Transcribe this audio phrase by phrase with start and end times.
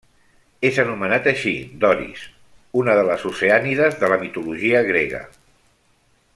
[0.69, 1.53] És anomenat així,
[1.83, 2.23] Doris,
[2.83, 5.25] una de les Oceànides de la mitologia grega.